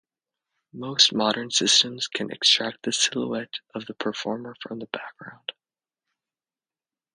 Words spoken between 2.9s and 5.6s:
silhouette of the performer from the background.